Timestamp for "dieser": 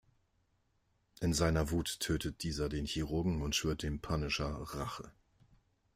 2.41-2.69